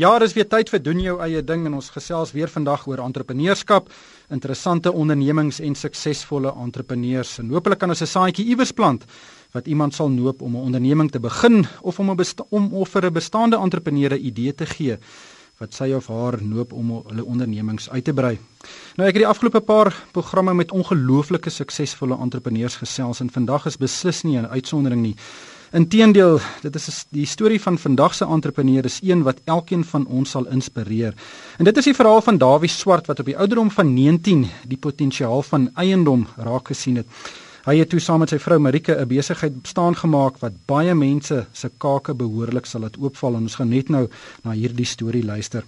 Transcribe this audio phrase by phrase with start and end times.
[0.00, 3.02] Ja, dis weer tyd vir doen jou eie ding en ons gesels weer vandag oor
[3.04, 3.90] entrepreneurskap,
[4.32, 7.34] interessante ondernemings en suksesvolle entrepreneurs.
[7.42, 9.04] En hopelik kan ons 'n saadjie iewers plant
[9.52, 13.04] wat iemand sal noop om 'n onderneming te begin of om 'n om of vir
[13.04, 14.96] 'n bestaande entrepreneur 'n idee te gee
[15.58, 18.38] wat sy of haar noop om hulle ondernemings uit te brei.
[18.96, 23.76] Nou ek het die afgelope paar programme met ongelooflike suksesvolle entrepreneurs gesels en vandag is
[23.76, 25.16] beslis nie 'n uitsondering nie.
[25.70, 30.32] Inteendeel, dit is die storie van vandag se entrepreneur is een wat elkeen van ons
[30.34, 31.14] sal inspireer.
[31.62, 34.78] En dit is die verhaal van Dawie Swart wat op die ouderdom van 19 die
[34.78, 37.06] potensiaal van eiendom raak gesien het.
[37.68, 41.46] Hy het toe saam met sy vrou Marike 'n besigheid bestaan gemaak wat baie mense
[41.52, 44.08] se kake behoorlik sal laat oopval en ons gaan net nou
[44.42, 45.62] na hierdie storie luister.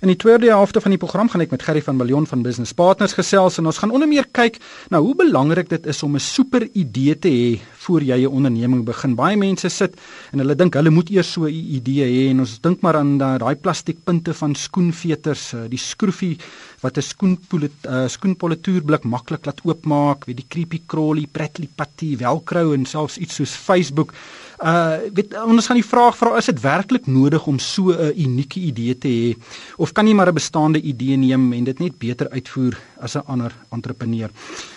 [0.00, 2.72] In die tweede helfte van die program gaan ek met Gerry van Billion van Business
[2.72, 4.54] Partners gesels en ons gaan onder meer kyk
[4.88, 8.84] na hoe belangrik dit is om 'n super idee te hê voor jy 'n onderneming
[8.84, 9.14] begin.
[9.14, 10.00] Baie mense sit
[10.32, 13.18] en hulle dink hulle moet eers so 'n idee hê en ons dink maar aan
[13.18, 16.38] daai plastiekpunte van skoenveters, eh, die skroefie
[16.80, 22.72] wat 'n skoenpolet uh, skoenpolituurblik maklik laat oopmaak, weet die creepy crawly, prattly patty, velcro
[22.72, 24.14] en selfs iets soos Facebook.
[24.60, 28.60] Uh weet ons gaan die vraag vra is dit werklik nodig om so 'n unieke
[28.60, 29.36] idee te hê
[29.76, 33.24] of kan jy maar 'n bestaande idee neem en dit net beter uitvoer as 'n
[33.26, 34.30] ander entrepreneur?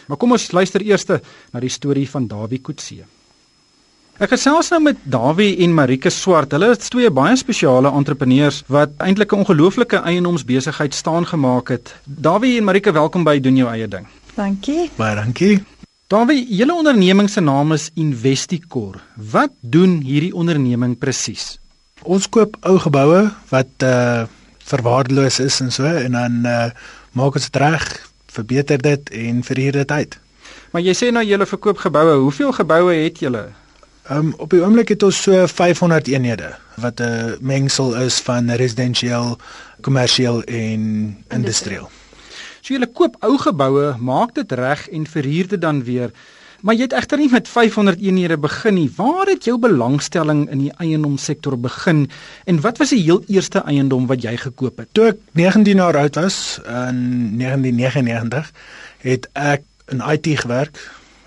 [0.07, 1.05] Maar kom ons luister eers
[1.51, 3.03] na die storie van Dawie Kutse.
[4.21, 6.51] Ek gesels nou met Dawie en Marike Swart.
[6.51, 11.95] Hulle is twee baie spesiale entrepreneurs wat eintlik 'n ongelooflike eiendomsbesigheid staan gemaak het.
[12.05, 14.07] Dawie en Marike, welkom by doen jou eie ding.
[14.35, 14.91] Dankie.
[14.97, 15.72] Baie dankie.
[16.11, 18.99] Dawie, julle onderneming se naam is Investicor.
[19.15, 21.57] Wat doen hierdie onderneming presies?
[22.03, 24.25] Ons koop ou geboue wat uh
[24.63, 26.67] verwaardeloos is en so en dan uh
[27.15, 27.87] maak ons dit reg,
[28.35, 30.19] verbeter dit en verhuur dit uit.
[30.75, 32.19] Maar jy sê nou julle verkoop geboue.
[32.27, 33.47] Hoeveel geboue het julle?
[34.11, 36.51] Um op die oomblik het ons so 500 eenhede
[36.83, 39.37] wat 'n mengsel is van residensieel,
[39.81, 41.87] kommersieel en industrieel.
[42.63, 46.13] So jy koop ou geboue, maak dit reg en verhuur dit dan weer.
[46.63, 48.87] Maar jy het egter nie met 500 eenhede begin nie.
[48.95, 52.05] Waar het jou belangstelling in die eiendomssektor begin
[52.47, 54.87] en wat was die heel eerste eiendom wat jy gekoop het?
[54.95, 58.47] Toe ek 19 jaar oud was in 1999,
[59.03, 60.79] het ek in IT gewerk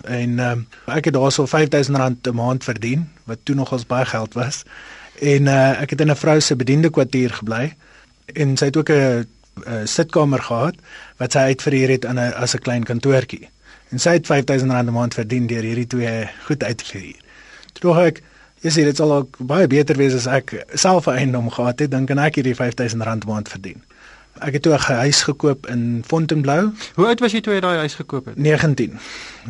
[0.09, 4.65] en um, ek het daarso R5000 'n maand verdien wat toe nogals baie geld was.
[5.21, 7.75] En uh, ek het in 'n vrou se bediende kwartier gebly
[8.33, 10.75] en sy het ook 'n uh, sitkamer gehad
[11.17, 13.49] wat sy uitverhuur het aan 'n as 'n klein kantoortjie.
[13.91, 17.21] En sy het R5000 'n maand verdien deur hierdie twee goed uit te verhuur.
[17.73, 18.23] Toe dink ek,
[18.61, 21.91] jy sê dit sal ook baie beter wees as ek self 'n eiendom gehad het,
[21.91, 23.83] dan kan ek hierdie R5000 'n maand verdien.
[24.41, 26.73] Ek het toe 'n huis gekoop in Fontainebleau.
[26.95, 28.37] Hoe oud was jy toe jy daai huis gekoop het?
[28.37, 28.99] 19.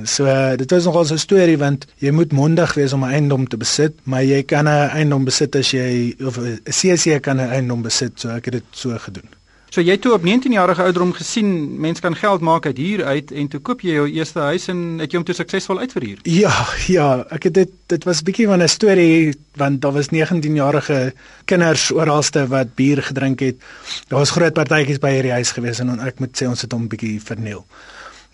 [0.05, 3.11] So uh, dit was nogal so 'n storie want jy moet mondig wees om 'n
[3.11, 7.37] eiendom te besit, maar jy kan 'n eiendom besit as jy of 'n CC kan
[7.37, 9.29] 'n eiendom besit, so ek het dit so gedoen.
[9.71, 11.49] So jy toe op 19 jarige ouderdom gesien
[11.81, 15.01] mense kan geld maak uit huur uit en toe koop jy jou eerste huis en
[15.03, 16.23] het jy hom toe suksesvol uitverhuur?
[16.23, 16.55] Ja,
[16.87, 20.55] ja, ek het dit dit was 'n bietjie van 'n storie want daar was 19
[20.55, 21.13] jarige
[21.45, 23.57] kinders oralste wat bier gedrink het.
[24.09, 26.89] Daar was groot partytjies by hierdie huis gewees en ek moet sê ons het hom
[26.89, 27.67] bietjie verniel.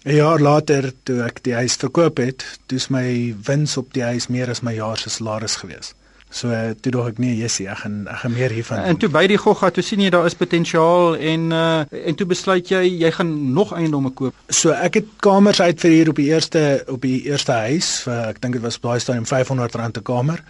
[0.04, 4.28] 'n Jaar later toe ek die huis verkoop het, toets my wins op die huis
[4.28, 5.94] meer as my jaar se salaris gewees.
[6.32, 6.48] So
[6.80, 8.80] toe dog ek nee, Jessie, ek gaan ek gaan meer hiervan.
[8.88, 12.26] En toe by die gogga, toe sien jy daar is potensiaal en uh en toe
[12.30, 14.36] besluit jy jy gaan nog eiendomme koop.
[14.48, 18.22] So ek het kamers uit vir hier op die eerste op die eerste huis, vir,
[18.32, 20.40] ek dink dit was baie staan om R500 'n kamer.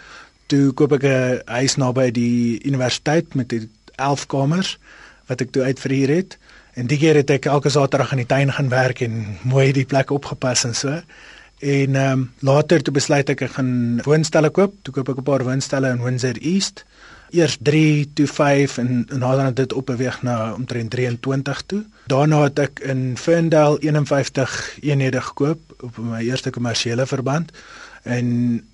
[0.47, 4.79] Toe koop ek 'n huis naby die universiteit met die 11 kamers
[5.27, 6.39] wat ek toe uit vir hier het.
[6.75, 9.85] En die keer het ek elke Saterdag in die tuin gaan werk en mooi die
[9.85, 11.01] plek opgepas en so.
[11.63, 14.73] En ehm um, later toe besluit ek ek gaan woonstelle koop.
[14.83, 16.85] Toe koop ek 'n paar woonstelle in Windsor East.
[17.31, 21.85] Eers 3 toe 5 en nader het dit opbeweeg na omtrent 23 toe.
[22.07, 27.53] Daarna het ek in Ferndale 51 eenhede gekoop op my eerste kommersiële verband
[28.03, 28.27] en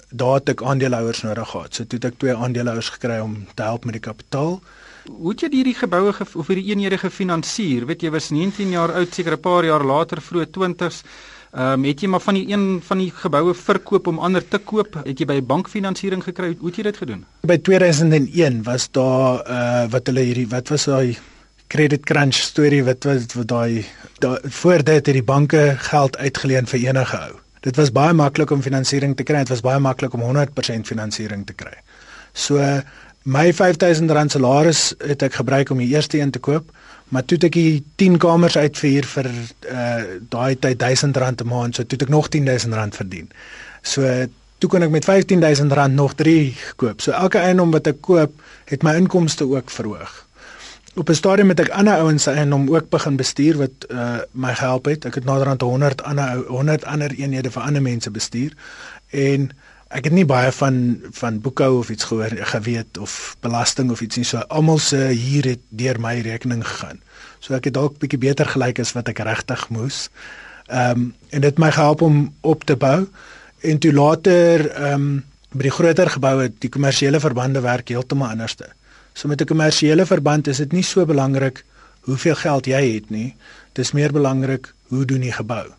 [0.09, 1.75] daar het ek aandeelhouers nodig gehad.
[1.75, 4.63] So toe het ek twee aandeelhouers gekry om te help met die kapitaal.
[5.09, 7.85] Hoe het jy hierdie geboue of hierdie eenhede gefinansier?
[7.87, 11.05] Weet jy was 19 jaar oud, seker 'n paar jaar later, vroeg 20s.
[11.53, 14.59] Ehm um, het jy maar van die een van die geboue verkoop om ander te
[14.59, 14.99] koop?
[15.05, 16.53] Het jy by bankfinansiering gekry?
[16.59, 17.25] Hoe het jy dit gedoen?
[17.41, 21.17] By 2001 was daar uh wat hulle hierdie wat was daai
[21.73, 23.87] credit crunch storie wat wat, wat daai
[24.21, 27.41] da, voor dit het die banke geld uitgeleen vir enige ou.
[27.65, 29.39] Dit was baie maklik om finansiering te kry.
[29.39, 31.75] Dit was baie maklik om 100% finansiering te kry.
[32.33, 32.61] So
[33.25, 36.69] my R5000 salaris het ek gebruik om die eerste een te koop
[37.09, 39.31] maar toe ek die 10 kamers uitvier vir
[39.73, 43.29] uh daai tyd R1000 'n maand, so toe ek nog R10000 verdien.
[43.83, 44.27] So
[44.59, 47.01] toe kon ek met R15000 nog 3 koop.
[47.01, 48.33] So elke eiendom wat ek koop,
[48.65, 50.29] het my inkomste ook verhoog.
[50.99, 54.55] op 'n stadium het ek ander ouens en hom ook begin bestuur wat uh, my
[54.55, 55.05] gehelp het.
[55.05, 58.53] Ek het naderhand 100 ander 100 ander eenhede vir ander mense bestuur
[59.11, 59.51] en
[59.89, 64.21] ek het nie baie van van boekhou of iets gehoor geweet of belasting of iets
[64.21, 64.25] nie.
[64.25, 67.01] So almal se hier het deur my rekening gegaan.
[67.41, 70.09] So ek het dalk bietjie beter gelyk as wat ek regtig moes.
[70.69, 73.07] Ehm um, en dit my gehelp om op te bou
[73.61, 78.69] en toe later ehm um, by die groter geboue die kommersiële verbande werk heeltemal anderste.
[79.15, 81.65] So met 'n kommersiële verband is dit nie so belangrik
[82.01, 83.35] hoeveel geld jy het nie.
[83.73, 85.78] Dis meer belangrik hoe doen jy gebou.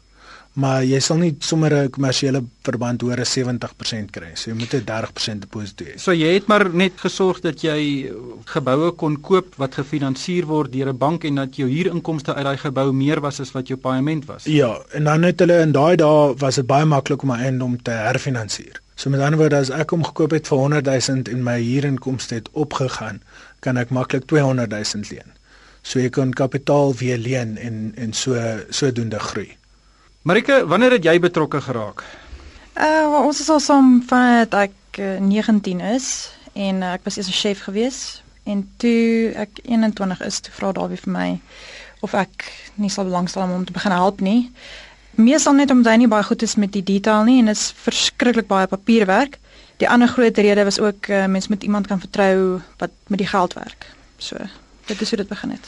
[0.54, 4.32] Maar jy sal nie sommer 'n kommersiële verband hoor 'n 70% kry.
[4.34, 5.98] So jy moet 'n 30% deposito hê.
[5.98, 8.12] So jy het maar net gesorg dat jy
[8.46, 12.58] geboue kon koop wat gefinansier word deur 'n bank en dat jou huurinkomste uit daai
[12.58, 14.44] gebou meer was as wat jou paaiement was.
[14.44, 17.82] Ja, en dan het hulle in daai dae was dit baie maklik om my eiendom
[17.82, 18.82] te herfinansier.
[18.96, 22.36] So met ander woorde as ek hom gekoop het vir 100 000 en my huurinkomste
[22.36, 23.22] het opgegaan,
[23.60, 25.32] kan ek maklik 200 000 leen.
[25.82, 28.36] So jy kan kapitaal weer leen en en so
[28.70, 29.56] sodoende groei.
[30.22, 32.04] Marike, wanneer het jy betrokke geraak?
[32.76, 36.08] Uh ons is al saam van dat ek uh, 19 is
[36.60, 38.00] en uh, ek was eers 'n chef gewees
[38.44, 41.30] en toe ek 21 is, toe vra Dawie vir my
[42.04, 44.52] of ek nie sal belangstel om hom te begin help nie.
[45.16, 47.72] Meestal net omdat hy nie baie goed is met die detail nie en dit is
[47.72, 49.40] verskriklik baie papierwerk.
[49.80, 53.28] Die ander groot rede was ook uh, mens moet iemand kan vertrou wat met die
[53.28, 53.88] geld werk.
[54.18, 54.36] So,
[54.90, 55.68] dit is hoe dit begin het.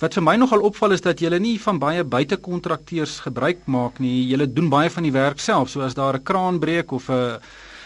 [0.00, 4.26] Wat vir my nogal opval is dat julle nie van baie buitekontrakteurs gebruik maak nie.
[4.30, 5.70] Julle doen baie van die werk self.
[5.74, 7.38] So as daar 'n kraan breek of 'n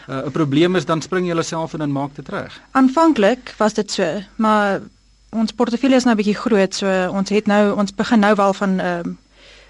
[0.09, 2.61] 'n probleem is, dan spring julle self in en maak dit reg.
[2.73, 4.81] Aanvanklik was dit so, maar
[5.31, 8.53] ons portefeulje is nou 'n bietjie groot, so ons het nou ons begin nou wel
[8.53, 9.13] van ehm uh,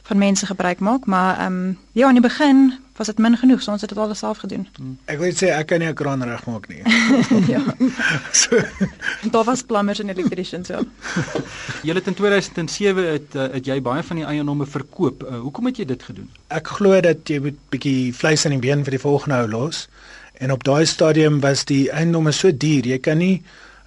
[0.05, 3.63] van mense gebruik maak, maar ehm um, ja, in die begin was dit min genoeg,
[3.63, 4.67] so ons het dit alles self gedoen.
[4.77, 4.95] Hmm.
[5.11, 6.83] Ek wil sê ek kan nie 'n kraan regmaak nie.
[7.55, 7.63] ja.
[8.43, 8.61] so
[9.31, 10.85] daar was plumbers en electricians so.
[11.87, 15.23] jy het in 2007 het, uh, het jy baie van die eiendomme verkoop.
[15.23, 16.31] Uh, hoekom het jy dit gedoen?
[16.49, 19.89] Ek glo dat jy moet bietjie vleis in die been vir die volgende ou los.
[20.39, 23.43] En op daai stadium was die eiendomme so duur, jy kan nie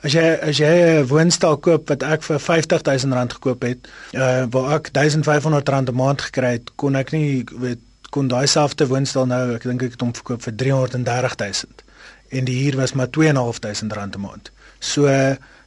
[0.05, 4.75] As jy as jy 'n woonstel koop wat ek vir R50000 gekoop het, uh waar
[4.75, 7.81] ek R1500 'n maand gekry het, kon ek nie weet
[8.17, 11.85] kon daai selfde woonstel nou, ek dink ek het hom verkoop vir R330000
[12.37, 14.51] en die huur was maar R2500 'n maand.
[14.79, 15.07] So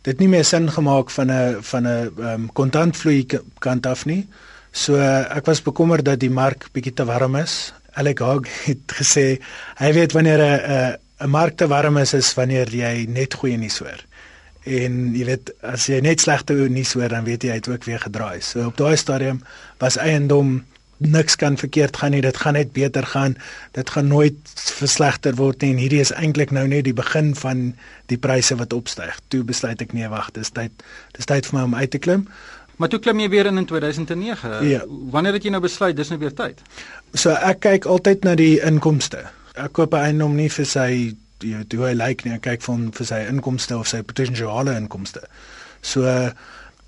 [0.02, 3.26] dit nie meer sin gemaak van 'n van 'n um, kontantvloei
[3.58, 4.26] kant af nie.
[4.72, 7.72] So ek was bekommerd dat die mark bietjie te warm is.
[7.94, 9.40] Alec Hogg het gesê
[9.76, 13.78] hy weet wanneer 'n 'n mark te warm is is wanneer jy net goeie nuus
[13.78, 14.04] hoor
[14.64, 17.84] en jy weet as jy net slegte nuus hoor dan weet jy hy het ook
[17.84, 18.40] weer gedraai.
[18.40, 19.42] So op daai stadium
[19.78, 20.64] was eiendom
[21.00, 22.20] niks kan verkeerd gaan nie.
[22.20, 23.36] Dit gaan net beter gaan.
[23.76, 27.70] Dit gaan nooit verslegter word nie en hierdie is eintlik nou net die begin van
[28.12, 29.18] die pryse wat opstyg.
[29.32, 30.84] Toe besluit ek nee wag, dis tyd
[31.16, 32.26] dis tyd vir my om uit te klim.
[32.80, 34.62] Maar toe klim jy weer in in 2009.
[34.68, 34.84] Ja.
[35.12, 36.60] Wanneer het jy nou besluit dis nou weer tyd?
[37.12, 39.26] So ek kyk altyd na die inkomste.
[39.56, 43.06] Ek koop 'n eiendom nie vir sy jy hoe hy lyk nie, kyk van vir
[43.06, 45.22] sy inkomste of sy potensiale inkomste.
[45.82, 46.04] So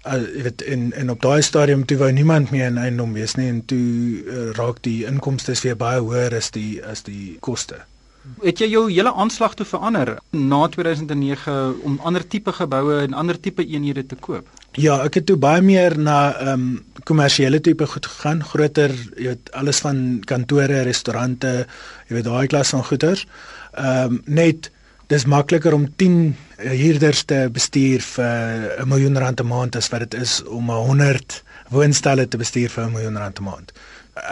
[0.02, 3.36] uh jy weet in in op daai stadium toe wou niemand meer in eiendom wees
[3.38, 7.84] nie en toe uh, raak die inkomste weer baie hoër as die as die koste.
[8.42, 13.38] Het jy jou hele aanslag toe verander na 2009 om ander tipe geboue en ander
[13.40, 14.46] tipe eenhede te koop?
[14.78, 19.32] Ja, ek het toe baie meer na ehm um, kommersiële tipe goed gegaan, groter, jy
[19.32, 21.66] weet alles van kantore, restaurante,
[22.08, 23.18] jy weet daai klas van goeder
[23.72, 24.70] ehm um, net
[25.12, 30.00] dis makliker om 10 huurders te bestuur vir 'n miljoen rand 'n maand as wat
[30.10, 33.72] dit is om 100 woonstelle te bestuur vir 'n miljoen rand 'n maand.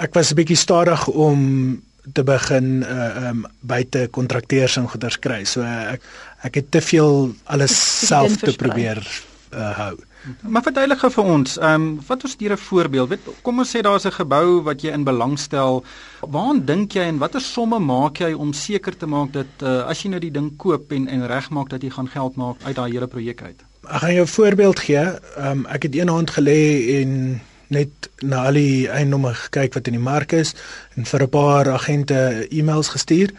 [0.01, 1.83] Ek was 'n bietjie stadig om
[2.13, 5.45] te begin uh um, buite kontrakteurs en goeders kry.
[5.45, 6.01] So uh, ek
[6.43, 9.05] ek het te veel alles self te probeer
[9.55, 9.97] uh hou.
[10.41, 13.09] Maar verduidelik gou vir ons, ehm um, wat is hier 'n voorbeeld?
[13.09, 15.85] Weet kom ons sê daar's 'n gebou wat jy in belang stel.
[16.21, 20.03] Waaraan dink jy en watter somme maak jy om seker te maak dat uh, as
[20.03, 22.93] jy nou die ding koop en en regmaak dat jy gaan geld maak uit daai
[22.93, 23.61] hele projek uit?
[23.83, 25.05] Ek gaan jou 'n voorbeeld gee.
[25.37, 26.61] Ehm um, ek het een hand gelê
[27.01, 30.55] en net na al die eiendomme gekyk wat in die mark is
[30.97, 33.31] en vir 'n paar agente e-mails gestuur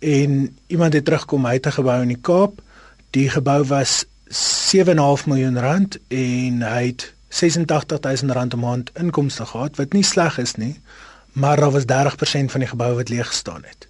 [0.00, 2.60] en iemand het terugkom hy het 'n gebou in die Kaap.
[3.10, 9.76] Die gebou was 7.5 miljoen rand en hy het 86000 rand 'n maand inkomste gehad
[9.76, 10.80] wat nie sleg is nie,
[11.32, 13.88] maar daar was 30% van die gebou wat leeg gestaan het.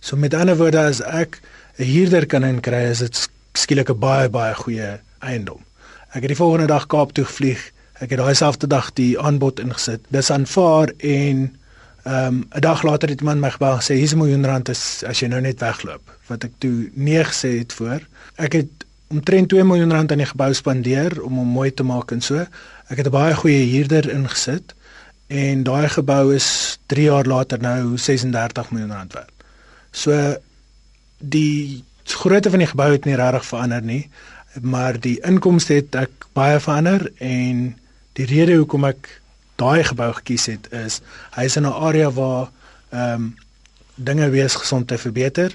[0.00, 1.40] So met ander woorde as ek
[1.76, 5.60] 'n huurder kan inkry, is dit skielik 'n baie baie goeie eiendom.
[6.08, 7.72] Ek het die volgende dag Kaap toe gevlieg.
[7.92, 10.00] Ek het daai selfde dag die aanbod ingesit.
[10.08, 11.56] Dis aanvaar en
[12.04, 15.02] ehm um, 'n dag later het iemand my gebel gesê hier's 'n miljoen rand as
[15.06, 18.00] as jy nou net wegloop wat ek toe nee gesê het voor.
[18.34, 18.84] Ek het
[19.14, 22.46] omtrent 2 miljoen rand aan die gebou spandeer om hom mooi te maak en so.
[22.90, 24.74] Ek het 'n baie goeie huurder ingesit
[25.28, 29.32] en daai gebou is 3 jaar later nou 36 miljoen rand werd.
[29.92, 30.36] So
[31.18, 34.10] die grootte van die gebou het nie regtig verander nie,
[34.60, 37.78] maar die inkomste het ek baie verander en
[38.12, 39.20] die rede hoekom ek
[39.56, 41.00] daai gebou gekies het is
[41.36, 42.50] hy is in 'n area waar
[42.90, 43.34] ehm um,
[43.94, 45.54] dinge wees gesondheid verbeter.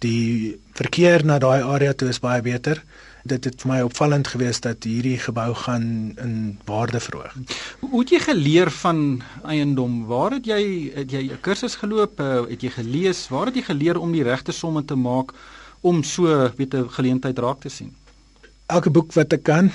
[0.00, 2.80] Die verkeer na daai area toe is baie beter.
[3.28, 7.34] Dit het vir my opvallend gewees dat hierdie gebou gaan in waarde verhoog.
[7.84, 10.06] Hoe het jy geleer van eiendom?
[10.08, 10.62] Waar het jy
[10.94, 12.20] het jy 'n kursus geloop?
[12.20, 13.28] Eh, het jy gelees?
[13.28, 15.34] Waar het jy geleer om die regte somme te maak
[15.80, 17.94] om so weet 'n geleentheid raak te sien?
[18.66, 19.70] Elke boek wat ek kan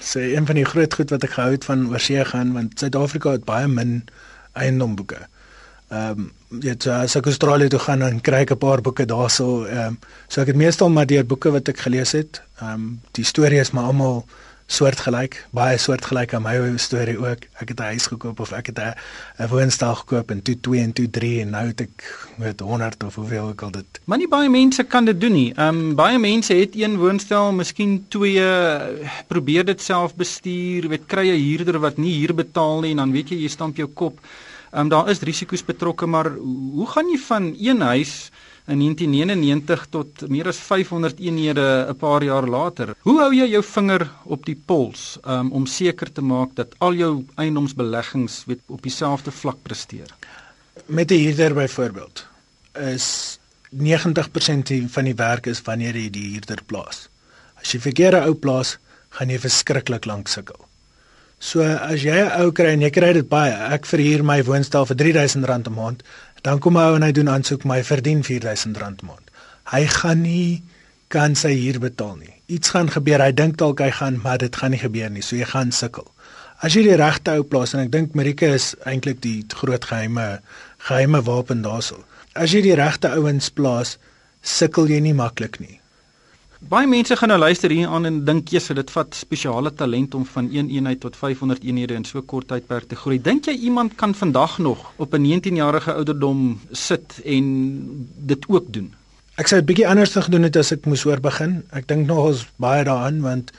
[0.00, 3.30] sê een van die groot goed wat ek gehou het van oorsee gaan want Suid-Afrika
[3.30, 4.04] het baie min
[4.52, 5.26] eiendomboeke.
[5.88, 9.06] Ehm um, dit so, as ek Australië toe gaan dan kry ek 'n paar boeke
[9.06, 9.64] daarso.
[9.64, 12.42] Ehm um, so ek het meestal maar deur boeke wat ek gelees het.
[12.60, 14.24] Ehm um, die storie is maar almal
[14.68, 17.46] soortgelyk, baie soortgelyk aan my storie ook.
[17.60, 20.92] Ek het 'n huis gekoop of ek het 'n woonstel gekoop en toe 2 en
[20.92, 24.00] toe 3 en nou het ek met 100 of hoeveel ek al dit.
[24.04, 25.52] Maar nie baie mense kan dit doen nie.
[25.54, 28.44] Ehm um, baie mense het een woonstel, miskien twee,
[29.26, 33.12] probeer dit self bestuur, weet kry 'n huurder wat nie huur betaal nie en dan
[33.12, 34.20] weet jy jy stamp jou kop.
[34.70, 36.30] Ehm um, daar is risiko's betrokke, maar
[36.78, 38.30] hoe gaan jy van een huis
[38.68, 42.94] in 1999 tot meer as 500 eenhede 'n paar jaar later.
[43.00, 46.94] Hoe hou jy jou vinger op die pols um, om seker te maak dat al
[46.94, 50.14] jou eiendomsbeleggings weet op dieselfde vlak presteer?
[50.86, 52.26] Met 'n huurder byvoorbeeld
[52.72, 53.38] is
[53.70, 57.08] 90% van die werk is wanneer jy die huurder plaas.
[57.54, 60.68] As jy verkeerde ou plaas, gaan jy verskriklik lank sukkel.
[61.40, 64.86] So as jy 'n ou kry en jy kry dit baie, ek verhuur my woonstel
[64.86, 66.02] vir R3000 'n maand,
[66.42, 69.30] Dan kom hy en hy doen aansoek my verdien R4000 'n maand.
[69.72, 70.62] Hy gaan nie
[71.08, 72.34] kan sy huur betaal nie.
[72.46, 73.20] Iets gaan gebeur.
[73.20, 75.22] Hy dink dalk hy gaan, maar dit gaan nie gebeur nie.
[75.22, 76.06] So jy gaan sukkel.
[76.60, 80.40] As jy die regte ou plaas en ek dink Marika is eintlik die groot geheime
[80.78, 82.04] geheime wapen daarso.
[82.34, 83.98] As jy die regte ouens plaas,
[84.42, 85.77] sukkel jy nie maklik nie.
[86.58, 90.24] Baie mense gaan nou luister hier aan en dink jy dit vat spesiale talent om
[90.26, 93.20] van 1 eenheid tot 500 eenhede in so kort tydperk te groei.
[93.22, 97.46] Dink jy iemand kan vandag nog op 'n 19-jarige ouderdom sit en
[98.26, 98.92] dit ook doen?
[99.36, 101.62] Ek sou dit bietjie anders gedoen het as ek moes oor begin.
[101.70, 103.52] Ek dink nog ons baie daaraan want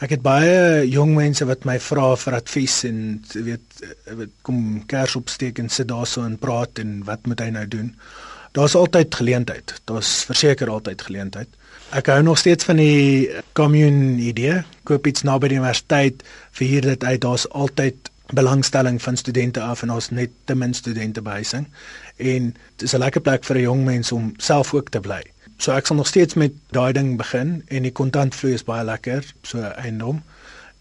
[0.00, 5.16] ek het baie jong mense wat my vra vir advies en weet weet kom kers
[5.16, 7.94] opsteek en sit daarso en praat en wat moet hy nou doen?
[8.52, 9.80] Daar's altyd geleentheid.
[9.84, 11.48] Daar's verseker altyd geleentheid.
[11.92, 14.62] Ek hou nog steeds van die commune idee.
[14.88, 16.22] Koop iets naby die universiteit,
[16.56, 17.20] verhuur dit uit.
[17.20, 21.66] Daar's altyd belangstelling van studente af en ons net te min studente behuising.
[22.16, 25.22] En dit is 'n lekker plek vir 'n jong mens om self ook te bly.
[25.58, 29.34] So ek sal nog steeds met daai ding begin en die kontantvloei is baie lekker,
[29.42, 30.22] so eiendom.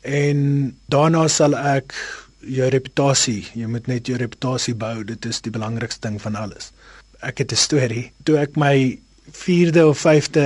[0.01, 1.93] En daarna sal ek
[2.39, 5.03] jou reputasie, jy moet net jou reputasie bou.
[5.03, 6.71] Dit is die belangrikste ding van alles.
[7.19, 8.11] Ek het 'n storie.
[8.23, 8.99] Toe ek my
[9.31, 10.43] vierde of vyfde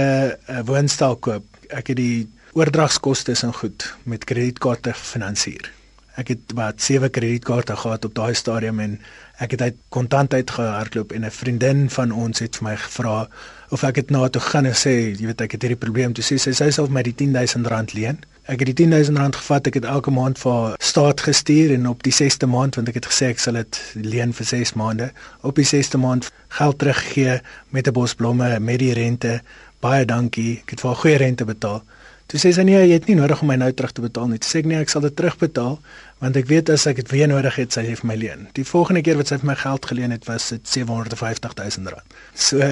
[0.50, 5.72] uh, woonstel koop, ek het die oordragskoste en goed met kredietkaarte gefinansier.
[6.16, 9.00] Ek het wat sewe kredietkaarte gehad op daai stadium en
[9.44, 13.28] ek het uit kontant uitgehardloop en 'n vriendin van ons het vir my gevra
[13.70, 16.24] of ek dit na toe gaan en sê, jy weet ek het hierdie probleem, toe
[16.24, 18.18] sê sy sy sal my die 10000 rand leen.
[18.46, 22.04] Ek het die 10000 rand gevat, ek het elke maand vir staat gestuur en op
[22.04, 25.56] die 6ste maand want ek het gesê ek sal dit leen vir 6 maande, op
[25.56, 29.42] die 6ste maand geld teruggee met 'n bos blomme met die rente.
[29.82, 30.62] Baie dankie.
[30.64, 31.84] Ek het vir 'n goeie rente betaal.
[32.32, 34.40] Toe sê sy nee, jy het nie nodig om my nou terug te betaal nie.
[34.42, 35.80] Toe sê ek nee, ek sal dit terugbetaal
[36.24, 38.48] want ek weet as ek dit weer nodig het, sy het vir my leen.
[38.58, 42.16] Die volgende keer wat sy vir my geld geleen het, was dit 750 000 rand.
[42.34, 42.64] So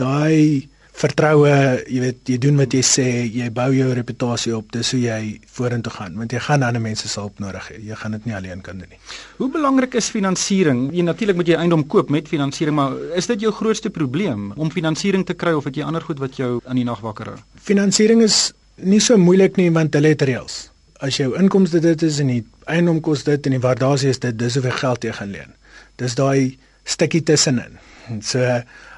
[0.00, 1.50] daai vertroue,
[1.90, 5.18] jy weet, jy doen wat jy sê, jy bou jou reputasie op, dis hoe jy
[5.56, 7.80] vorentoe gaan, want jy gaan ander mense se hulp nodig hê.
[7.90, 9.00] Jy gaan dit nie alleen kan doen nie.
[9.40, 10.86] Hoe belangrik is finansiering?
[10.94, 14.70] Jy natuurlik moet jy eiendom koop met finansiering, maar is dit jou grootste probleem om
[14.70, 17.40] finansiering te kry of het jy ander goed wat jou in die nag wakker hou?
[17.66, 20.68] Finansiering is nie so moeilik nie want hulle het reëls.
[21.04, 24.36] As jou inkomste dit is en die eiendom kos dit en die waardasie is dit,
[24.38, 25.52] dis hoeveel geld jy gaan leen.
[26.00, 27.78] Dis daai stukkie tussenin.
[28.20, 28.40] So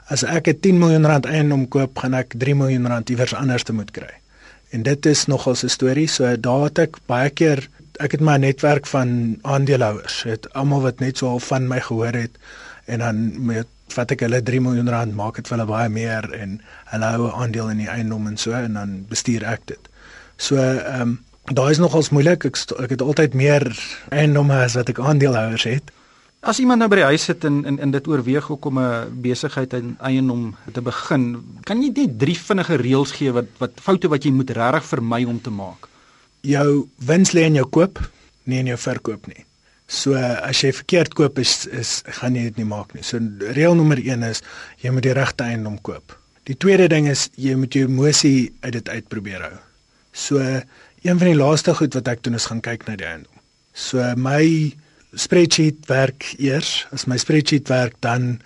[0.08, 3.62] as ek 'n 10 miljoen rand eiendom koop, gaan ek 3 miljoen rand iewers anders
[3.62, 4.12] te moet kry.
[4.70, 7.68] En dit is nogal 'n storie, so daar het ek baie keer
[8.00, 12.12] ek het my netwerk van aandeelhouers, het almal wat net so al van my gehoor
[12.12, 12.30] het
[12.86, 16.26] en dan met vat ek hulle 3 miljoen rand, maak dit vir hulle baie meer
[16.34, 16.60] en
[16.92, 19.88] hulle hou 'n aandeel in die eiendom en so en dan bestuur ek dit.
[20.36, 21.18] So ehm um,
[21.54, 22.44] daai is nogals moeilik.
[22.44, 23.64] Ek ek het altyd meer
[24.10, 25.92] eiendomme as wat ek aandeelhouers het.
[26.46, 29.72] As iemand nou by die huis sit en en, en dit oorweeg om 'n besigheid
[29.72, 34.24] in eiendom te begin, kan jy net drie vinnige reëls gee wat wat foute wat
[34.24, 35.88] jy moet regtig vermy om te maak?
[36.40, 37.98] Jou wins lê in jou koop,
[38.44, 39.45] nie in jou verkoop nie.
[39.86, 43.04] So as jy verkeerd koop is is gaan jy dit nie maak nie.
[43.06, 43.20] So
[43.54, 44.42] reël nommer 1 is
[44.82, 46.16] jy moet die regte eiendom koop.
[46.46, 49.54] Die tweede ding is jy moet jou emosie uit dit uitprobeer hou.
[50.12, 53.32] So een van die laaste goed wat ek doen is gaan kyk na die eiendom.
[53.74, 54.74] So my
[55.14, 56.84] spreadsheet werk eers.
[56.92, 58.36] As my spreadsheet werk dan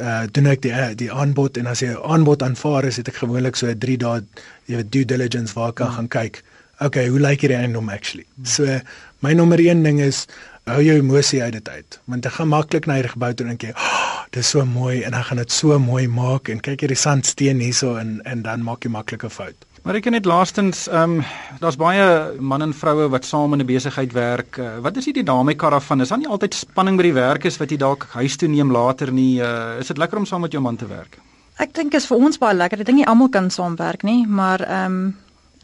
[0.00, 3.56] uh doen ek die die aanbod en as jy aanbod aanvaar is, het ek gewoonlik
[3.56, 4.22] so 'n 3 dae
[4.68, 5.96] jy weet due diligence waar ek kan mm.
[5.96, 6.42] gaan kyk.
[6.80, 8.26] Okay, hoe lyk hierdie eiendom actually?
[8.36, 8.46] Mm.
[8.46, 8.80] So
[9.20, 10.26] my nommer 1 ding is
[10.70, 11.98] hou jou emosie uit dit uit.
[12.04, 15.10] Want dit gaan maklik na hierdie gebou toe dink jy, oh, "Dis so mooi en
[15.10, 18.84] dan gaan dit so mooi maak en kyk hierdie sandsteen hierso en en dan maak
[18.84, 21.24] jy maklike fout." Maar ek net laastens, ehm um,
[21.58, 24.56] daar's baie man en vroue wat saam in 'n besigheid werk.
[24.56, 26.00] Uh, wat is die dinamika daarvan?
[26.00, 28.70] Is daar nie altyd spanning by die werk is wat jy dalk huis toe neem
[28.70, 29.40] later nie?
[29.40, 31.18] Uh, is dit lekker om saam met jou man te werk?
[31.58, 32.80] Ek dink is vir ons baie lekker.
[32.80, 35.16] Ek dink nie almal kan saamwerk nie, maar ehm um,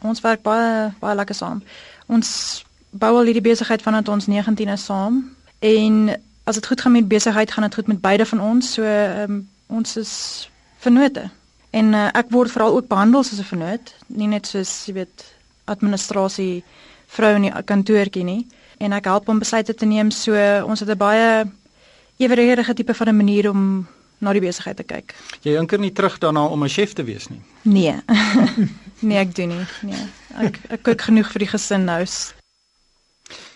[0.03, 1.63] ons werk baie baie lekker saam.
[2.07, 6.19] Ons bou al hierdie besigheid vanaf ons 19 is saam en
[6.49, 8.73] as dit goed gaan met besigheid, gaan dit goed met beide van ons.
[8.73, 10.13] So ehm um, ons is
[10.81, 11.29] vennote.
[11.69, 15.25] En uh, ek word veral ook behandel soos 'n vernoot, nie net soos jy weet
[15.65, 16.63] administrasie
[17.07, 18.47] vrou in die kantoortjie nie.
[18.77, 20.33] En ek help hom besluite te neem so
[20.65, 21.45] ons het 'n baie
[22.17, 25.15] eweredige tipe van 'n manier om na die besigheid te kyk.
[25.41, 27.41] Jy hinker nie terug daarna om 'n chef te wees nie.
[27.61, 27.95] Nee.
[29.07, 29.65] nee, ek doen nie.
[29.81, 30.05] Nee.
[30.35, 32.05] Ek ek kook genoeg vir die gesin nou.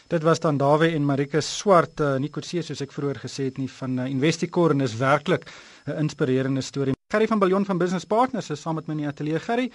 [0.07, 3.57] Dit was dan Dawe en Marika Swart, uh, nie kort soos ek vroeër gesê het
[3.57, 5.47] nie van uh, Investicor en is werklik
[5.87, 6.93] 'n inspirerende storie.
[7.09, 9.71] Gerry van Billion van Business Partners is saam met my in die ateljee Gerry.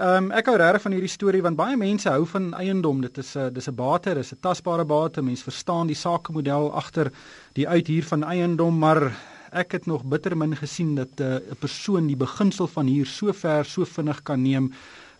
[0.00, 3.00] Ehm um, ek hou regtig van hierdie storie want baie mense hou van eiendom.
[3.00, 5.22] Dit is 'n dis 'n bate, dis 'n tasbare bate.
[5.22, 7.12] Mense verstaan die sakemodel agter
[7.52, 9.12] die uithuur van eiendom, maar
[9.52, 13.06] ek het nog bitter min gesien dat eh, 'n uh, persoon die beginsel van hier
[13.06, 14.72] so ver so vinnig kan neem.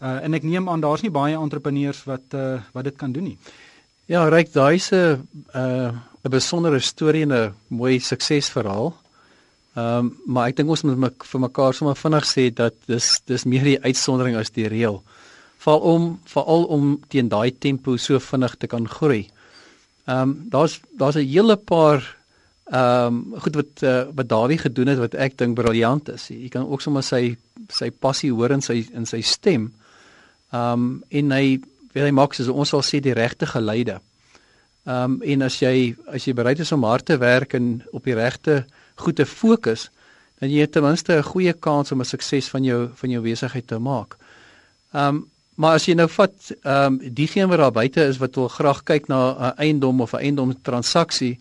[0.03, 3.25] Uh, en ek neem aan daar's nie baie entrepreneurs wat uh, wat dit kan doen
[3.25, 3.39] nie.
[4.11, 5.19] Ja, reik daai se
[5.55, 8.97] 'n 'n besondere storie en 'n mooi suksesverhaal.
[9.77, 13.21] Ehm um, maar ek dink ons moet my, vir mekaar sommer vinnig sê dat dis
[13.25, 15.03] dis meer die uitsondering as die reël.
[15.59, 19.31] Val om veral om teen daai tempo so vinnig te kan groei.
[20.09, 22.17] Ehm um, daar's daar's 'n hele paar
[22.73, 26.29] ehm um, goed wat uh, wat Dawie gedoen het wat ek dink briljant is.
[26.29, 27.37] Jy kan ook sommer sy
[27.69, 29.73] sy passie hoor in sy in sy stem.
[30.53, 31.61] Ehm um, en hy
[31.95, 34.01] wil hy maak soos ons sal sê die regte geleide.
[34.89, 38.05] Ehm um, en as jy as jy bereid is om hard te werk en op
[38.05, 38.65] die regte
[38.97, 39.91] goed te fokus,
[40.41, 43.23] dan jy het ten minste 'n goeie kans om 'n sukses van jou van jou
[43.23, 44.17] besigheid te maak.
[44.93, 46.33] Ehm um, maar as jy nou vat
[46.65, 50.13] ehm um, diegene wat daar buite is wat wil graag kyk na 'n eiendom of
[50.15, 51.39] 'n eiendom transaksie,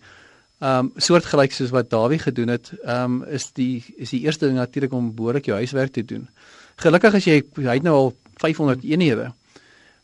[0.60, 4.46] ehm um, soortgelyk soos wat Dawie gedoen het, ehm um, is die is die eerste
[4.46, 6.28] ding natuurlik om behoorlik jou huiswerk te doen.
[6.76, 9.32] Gelukkig as jy hy het nou al 500 eenhede.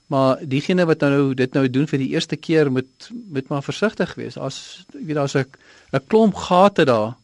[0.06, 4.14] Maar diegene wat nou dit nou doen vir die eerste keer moet moet maar versigtig
[4.14, 4.34] wees.
[4.34, 5.46] Jy weet daar's 'n
[5.92, 7.14] 'n klomp gate daar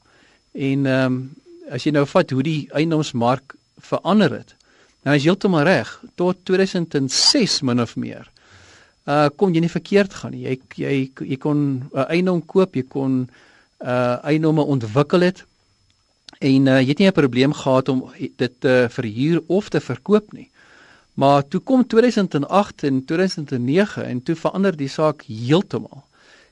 [0.53, 1.31] En ehm um,
[1.73, 4.51] as jy nou vat hoe die eiendomsmark verander het.
[5.07, 5.89] Nou is heeltemal reg
[6.21, 8.29] tot 2006 min of meer.
[9.09, 10.43] Uh kon jy nie verkeerd gaan nie.
[10.45, 10.99] Jy jy
[11.33, 13.31] jy kon 'n uh, eiendom koop, jy kon
[13.81, 15.45] uh eiendomme ontwikkel het
[16.43, 18.05] en uh, jy het nie 'n probleem gehad om
[18.37, 20.51] dit te uh, verhuur of te verkoop nie.
[21.15, 26.05] Maar toe kom 2008 en 2009 en toe verander die saak heeltemal.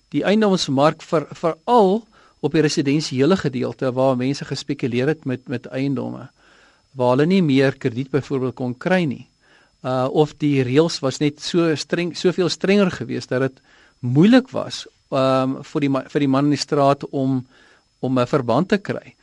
[0.08, 2.02] Die eiendomsmark vir veral
[2.40, 6.28] op die residensiële gedeelte waar mense gespekuleer het met met eiendomme
[6.90, 9.26] waar hulle nie meer krediet byvoorbeeld kon kry nie.
[9.86, 13.60] Uh of die reëls was net so streng soveel strenger geweest dat dit
[14.00, 17.46] moeilik was um vir die vir die man in die straat om
[18.00, 19.14] om 'n verband te kry.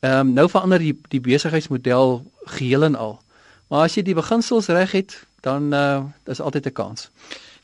[0.00, 3.20] Um nou verander die die besigheidsmodel geheel en al.
[3.68, 7.10] Maar as jy die beginsels reg het, dan uh dis altyd 'n kans.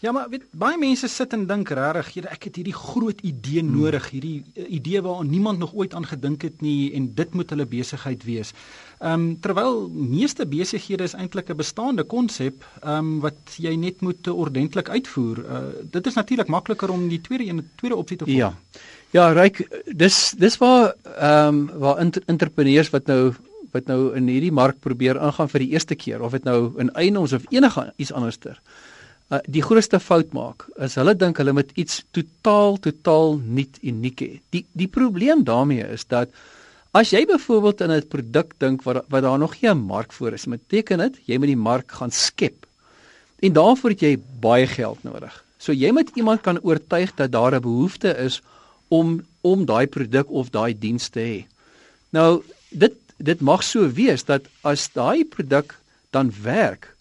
[0.01, 3.75] Ja, maar weet baie mense sit en dink regtig, ek het hierdie groot idee hmm.
[3.83, 7.51] nodig, hierdie uh, idee waaraan niemand nog ooit aan gedink het nie en dit moet
[7.53, 8.55] hulle besigheid wees.
[9.01, 14.01] Ehm um, terwyl meeste besighede is eintlik 'n bestaande konsep, ehm um, wat jy net
[14.01, 15.45] moet ordentlik uitvoer.
[15.45, 15.61] Uh,
[15.91, 18.37] dit is natuurlik makliker om die tweede een tweede opsie te volg.
[18.37, 18.55] Ja.
[19.11, 23.35] Ja, ryk, dis dis waar ehm um, waar inter, entrepreneurs wat nou
[23.73, 26.91] wat nou in hierdie mark probeer ingaan vir die eerste keer of dit nou in
[26.95, 28.61] eienaars of enige iets anderster
[29.31, 34.25] uh, die grootste fout maak is hulle dink hulle moet iets totaal totaal nuut uniek
[34.25, 34.33] hê.
[34.55, 36.33] Die die probleem daarmee is dat
[36.97, 40.47] as jy byvoorbeeld in 'n produk dink wat wat daar nog geen mark voor is,
[40.47, 42.67] beteken dit jy moet die mark gaan skep.
[43.41, 45.45] En daarvoor het jy baie geld nodig.
[45.59, 48.43] So jy moet iemand kan oortuig dat daar 'n behoefte is
[48.89, 51.47] om om daai produk of daai diens te hê.
[52.11, 55.77] Nou dit dit mag so wees dat as daai produk
[56.11, 56.95] dan werk,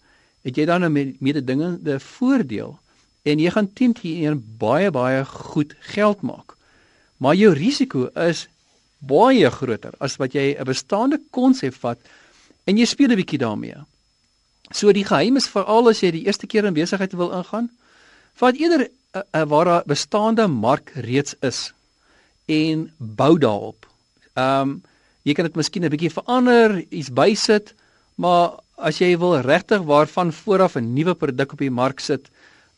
[0.44, 2.78] het jy dan 'n mededingende voordeel
[3.22, 6.56] en jy gaan teen teen baie baie goed geld maak.
[7.16, 8.48] Maar jou risiko is
[8.98, 11.98] baie groter as wat jy 'n bestaande konsep vat
[12.64, 13.76] en jy speel 'n bietjie daarmee.
[14.72, 17.70] So die geheim is veral as jy die eerste keer in besigheid wil ingaan,
[18.34, 21.72] vat eerder 'n uh, uh, waar 'n bestaande mark reeds is
[22.46, 23.86] en bou daarop.
[24.34, 24.82] Ehm um,
[25.22, 27.74] jy kan dit miskien 'n bietjie verander, iets bysit,
[28.16, 32.30] maar as jy wil regtig waarvan vooraf 'n nuwe produk op die mark sit,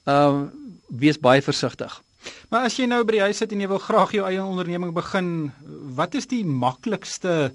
[0.06, 0.50] ehm um,
[0.88, 2.02] wees baie versigtig.
[2.50, 4.92] Maar as jy nou by die huis sit en jy wil graag jou eie onderneming
[4.94, 5.52] begin,
[5.96, 7.52] wat is die maklikste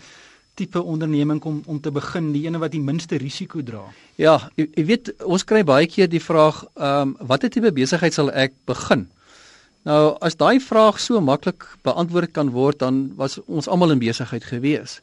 [0.56, 3.84] tipe onderneming om om te begin, die ene wat die minste risiko dra?
[4.16, 8.14] Ja, jy, jy weet ons kry baie keer die vraag, ehm um, watter tipe besigheid
[8.14, 9.08] sal ek begin?
[9.84, 14.44] Nou, as daai vraag so maklik beantwoord kan word, dan was ons almal in besigheid
[14.44, 15.02] gewees.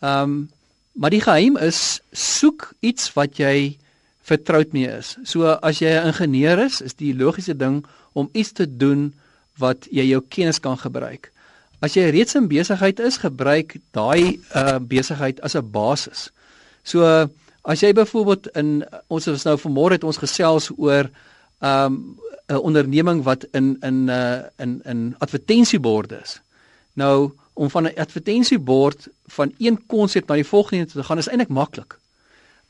[0.00, 0.50] Ehm um,
[0.96, 3.76] maar die geheim is soek iets wat jy
[4.24, 5.16] vertroud mee is.
[5.28, 9.12] So as jy 'n ingenieur is, is die logiese ding om iets te doen
[9.58, 11.32] wat jy jou kennis kan gebruik.
[11.80, 16.30] As jy reeds in besigheid is, gebruik daai uh besigheid as 'n basis.
[16.82, 17.28] So
[17.64, 21.10] as jy byvoorbeeld in ons is nou vanmôre het ons gesels oor
[21.60, 26.40] um 'n onderneming wat in in uh in in advertensieborde is.
[26.92, 31.48] Nou om van 'n advertensiebord van een konsep na die volgende te gaan is eintlik
[31.48, 31.98] maklik.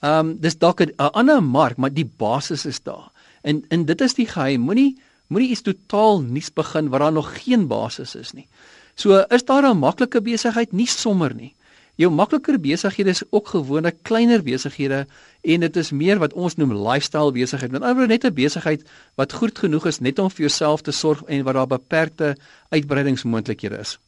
[0.01, 3.11] Um, dis dalk 'n ander mark, maar die basis is daar.
[3.43, 4.61] En en dit is die geheim.
[4.61, 8.47] Moenie moenie iets totaal nuuts begin waar daar nog geen basis is nie.
[8.95, 11.55] So is daar 'n maklike besigheid nie sommer nie.
[11.97, 15.07] Jou makliker besighede is ook gewoonlik kleiner besighede
[15.43, 17.73] en dit is meer wat ons noem lifestyle besigheid.
[17.73, 18.85] Met ander woorde net 'n besigheid
[19.17, 22.37] wat goed genoeg is net om vir jouself te sorg en waar daar beperkte
[22.69, 23.99] uitbreidingsmoontlikhede is.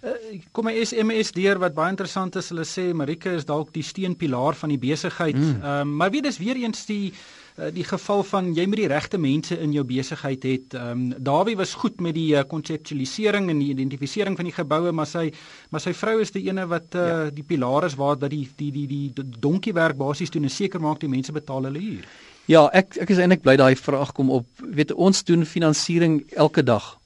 [0.00, 2.48] Uh, kom my SMS deur wat baie interessant is.
[2.48, 5.36] Hulle sê Marike is dalk die steunpilaar van die besigheid.
[5.36, 5.60] Mm.
[5.60, 5.90] Ehm mm.
[5.90, 9.20] um, maar weet dis weer eens die uh, die geval van jy moet die regte
[9.20, 10.54] mense in jou besigheid hê.
[10.72, 14.92] Ehm um, Dawie was goed met die konseptualisering uh, en die identifisering van die geboue,
[14.96, 15.26] maar sy
[15.68, 17.20] maar sy vrou is die ene wat uh, ja.
[17.36, 20.80] die pilaar is waar dat die die die die, die donkiewerk basies doen en seker
[20.80, 22.08] maak die mense betaal hulle huur.
[22.48, 24.48] Ja, ek ek is eintlik bly daai vraag kom op.
[24.64, 26.96] Weet ons doen finansiering elke dag.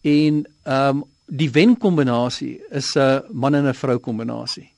[0.00, 4.68] En ehm um, die wen kombinasie is 'n man en 'n vrou kombinasie.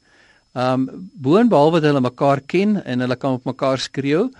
[0.55, 4.31] Um boonbehalwe dat hulle mekaar ken en hulle kan op mekaar skreeu,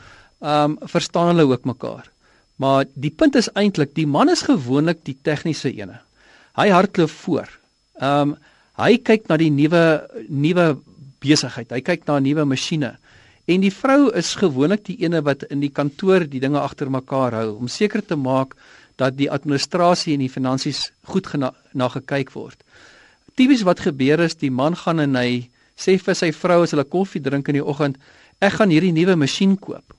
[0.41, 2.11] um verstaan hulle ook mekaar.
[2.57, 6.01] Maar die punt is eintlik die man is gewoonlik die tegniese ene.
[6.55, 7.49] Hy hardloop voor.
[8.01, 8.37] Um
[8.77, 10.79] hy kyk na die nuwe nuwe
[11.21, 11.71] besigheid.
[11.71, 12.97] Hy kyk na 'n nuwe masjiene.
[13.47, 17.33] En die vrou is gewoonlik die ene wat in die kantoor die dinge agter mekaar
[17.33, 18.55] hou om seker te maak
[19.03, 22.59] dat die administrasie en die finansies goed na gekyk word.
[23.35, 26.87] Tipies wat gebeur is die man gaan en hy sê vir sy vrou as hulle
[26.87, 27.99] koffie drink in die oggend,
[28.43, 29.97] ek gaan hierdie nuwe masjien koop.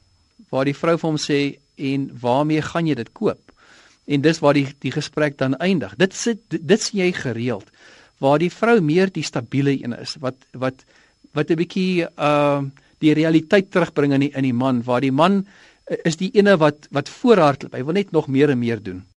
[0.54, 1.40] Waar die vrou vir hom sê
[1.82, 3.42] en waarmee gaan jy dit koop?
[4.06, 5.96] En dis waar die die gesprek dan eindig.
[5.98, 7.70] Dit sit dit sien jy gereeld
[8.24, 10.86] waar die vrou meer die stabiele een is wat wat
[11.34, 12.62] wat 'n bietjie uh
[13.04, 15.46] die realiteit terugbring in die in die man waar die man
[15.86, 17.74] is die ene wat wat voorhardloop.
[17.76, 19.04] Hy wil net nog meer en meer doen.